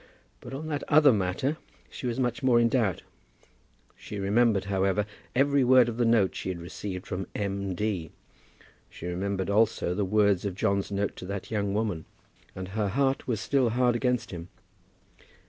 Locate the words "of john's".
10.43-10.91